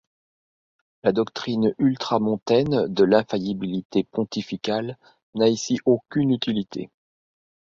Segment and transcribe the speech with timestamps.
[1.03, 4.97] La doctrine ultramontaine de l’infaillibilité pontificale
[5.35, 6.89] n’a ici aucune utilité.